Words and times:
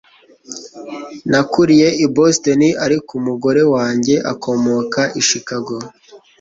Nakuriye 1.29 1.87
i 2.03 2.05
Boston 2.15 2.61
ariko 2.85 3.09
umugore 3.19 3.61
wanjye 3.73 4.15
akomoka 4.33 5.01
i 5.19 5.21
Chicago 5.29 5.75